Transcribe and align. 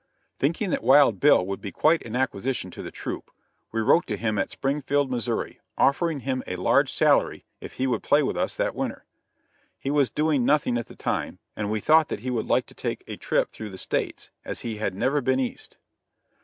Thinking 0.39 0.71
that 0.71 0.83
Wild 0.83 1.19
Bill 1.19 1.45
would 1.45 1.61
be 1.61 1.71
quite 1.71 2.03
an 2.07 2.15
acquisition 2.15 2.71
to 2.71 2.81
the 2.81 2.89
troupe, 2.89 3.29
we 3.71 3.81
wrote 3.81 4.07
to 4.07 4.17
him 4.17 4.39
at 4.39 4.49
Springfield, 4.49 5.11
Missouri, 5.11 5.59
offering 5.77 6.21
him 6.21 6.41
a 6.47 6.55
large 6.55 6.91
salary 6.91 7.45
if 7.59 7.73
he 7.73 7.85
would 7.85 8.01
play 8.01 8.23
with 8.23 8.35
us 8.35 8.55
that 8.55 8.73
winter. 8.73 9.05
He 9.77 9.91
was 9.91 10.09
doing 10.09 10.43
nothing 10.43 10.75
at 10.79 10.87
the 10.87 10.95
time, 10.95 11.37
and 11.55 11.69
we 11.69 11.79
thought 11.81 12.07
that 12.07 12.21
he 12.21 12.31
would 12.31 12.47
like 12.47 12.65
to 12.65 12.73
take 12.73 13.03
a 13.05 13.15
trip 13.15 13.51
through 13.51 13.69
the 13.69 13.77
States, 13.77 14.31
as 14.43 14.61
he 14.61 14.77
had 14.77 14.95
never 14.95 15.21
been 15.21 15.39
East. 15.39 15.77